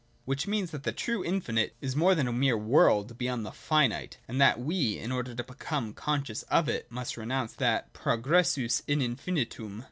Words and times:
19^ 0.23 0.23
Which 0.25 0.47
means, 0.47 0.71
that 0.71 0.81
the 0.81 0.91
true 0.93 1.23
infinite 1.23 1.75
is 1.79 1.95
more 1.95 2.15
than 2.15 2.27
a 2.27 2.33
mere 2.33 2.57
world 2.57 3.15
beyond 3.19 3.45
the 3.45 3.51
finite, 3.51 4.17
and 4.27 4.41
that 4.41 4.59
we, 4.59 4.97
in 4.97 5.11
order 5.11 5.35
to 5.35 5.43
become 5.43 5.93
conscious 5.93 6.41
of 6.49 6.67
it, 6.67 6.91
must 6.91 7.17
renounce 7.17 7.53
that 7.53 7.93
progressus 7.93 8.81
in 8.87 8.99
infinitum. 8.99 9.79